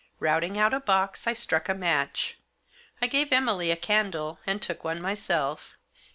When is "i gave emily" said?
3.03-3.69